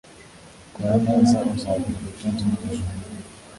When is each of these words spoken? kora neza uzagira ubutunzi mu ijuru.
kora 0.73 0.95
neza 1.05 1.37
uzagira 1.55 1.97
ubutunzi 1.99 2.43
mu 2.49 2.57
ijuru. 2.71 2.91